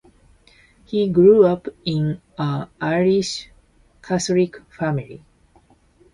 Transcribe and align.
He 0.83 1.07
grew 1.09 1.45
up 1.45 1.67
in 1.85 2.21
an 2.39 2.69
Irish 2.81 3.49
Catholic 4.01 4.57
family. 4.73 5.23